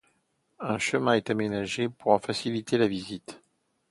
Un 0.59 0.79
chemin 0.79 1.13
est 1.13 1.29
aménagé 1.29 1.87
pour 1.87 2.11
en 2.13 2.17
faciliter 2.17 2.79
la 2.79 2.87
visite. 2.87 3.39